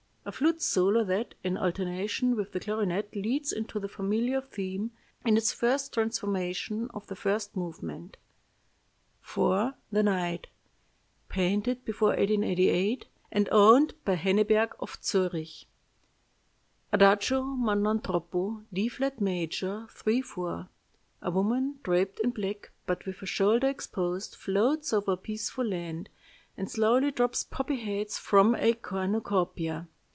A 0.23 0.31
flute 0.31 0.61
solo 0.61 1.03
that, 1.05 1.33
in 1.43 1.57
alternation 1.57 2.35
with 2.35 2.51
the 2.51 2.59
clarinet, 2.59 3.15
leads 3.15 3.51
into 3.51 3.79
the 3.79 3.87
familiar 3.87 4.39
theme, 4.39 4.91
in 5.25 5.35
its 5.35 5.51
first 5.51 5.91
transformation, 5.95 6.89
of 6.93 7.07
the 7.07 7.15
first 7.15 7.55
movement. 7.57 8.17
"IV. 9.23 9.73
THE 9.91 10.03
NIGHT 10.03 10.45
(Painted 11.27 11.83
before 11.83 12.09
1888, 12.09 13.07
and 13.31 13.49
owned 13.51 13.95
by 14.05 14.15
Henneberg 14.15 14.73
of 14.79 14.95
Zurich) 15.01 15.65
"Adagio 16.93 17.41
ma 17.41 17.73
non 17.73 17.99
troppo, 17.99 18.63
D 18.71 18.87
flat 18.89 19.19
major, 19.19 19.87
3 19.89 20.21
4. 20.21 20.69
A 21.23 21.31
woman 21.31 21.79
draped 21.81 22.19
in 22.19 22.29
black, 22.29 22.71
but 22.85 23.07
with 23.07 23.23
a 23.23 23.25
shoulder 23.25 23.67
exposed, 23.67 24.35
floats 24.35 24.93
over 24.93 25.13
a 25.13 25.17
peaceful 25.17 25.65
land, 25.65 26.09
and 26.55 26.69
slowly 26.69 27.09
drops 27.09 27.43
poppy 27.43 27.77
heads 27.77 28.19
from 28.19 28.53
a 28.53 28.73
cornucopia. 28.73 29.87